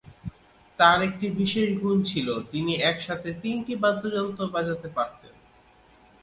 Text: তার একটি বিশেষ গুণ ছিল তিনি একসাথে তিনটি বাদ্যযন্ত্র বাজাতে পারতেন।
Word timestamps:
তার 0.79 0.99
একটি 1.01 1.27
বিশেষ 1.39 1.67
গুণ 1.81 1.97
ছিল 2.03 2.27
তিনি 2.51 2.73
একসাথে 2.83 3.29
তিনটি 3.43 3.73
বাদ্যযন্ত্র 3.83 4.41
বাজাতে 4.47 4.87
পারতেন। 4.89 5.33